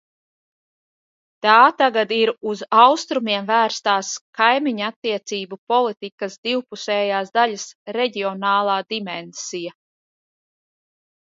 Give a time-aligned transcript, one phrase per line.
[1.45, 4.09] Tā tagad ir uz Austrumiem vērstās
[4.41, 7.69] kaimiņattiecību politikas divpusējās daļas
[8.01, 9.77] reģionālā dimensija.